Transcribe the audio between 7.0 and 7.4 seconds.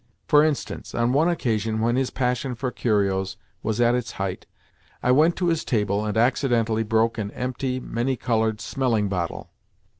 an